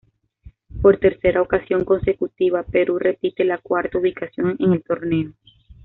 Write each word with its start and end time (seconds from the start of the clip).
Por 0.81 0.97
tercera 0.97 1.43
ocasión 1.43 1.85
consecutiva 1.85 2.63
Perú 2.63 2.97
repite 2.97 3.45
la 3.45 3.59
cuarta 3.59 3.99
ubicación 3.99 4.55
en 4.59 4.73
el 4.73 4.83
torneo. 4.83 5.31